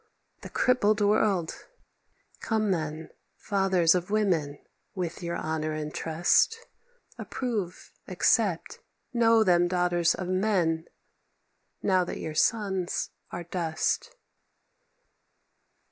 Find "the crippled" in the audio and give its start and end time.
0.41-0.99